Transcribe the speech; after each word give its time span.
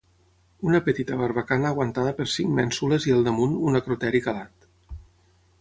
Una 0.69 0.79
petita 0.87 1.17
barbacana 1.19 1.69
aguantada 1.73 2.15
per 2.21 2.27
cinc 2.37 2.57
mènsules 2.61 3.07
i 3.11 3.15
al 3.19 3.23
damunt 3.31 3.55
un 3.69 3.81
acroteri 3.81 4.27
calat. 4.31 4.71